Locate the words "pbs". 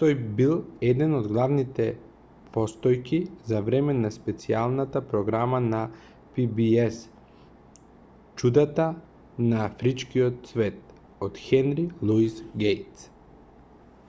6.36-7.00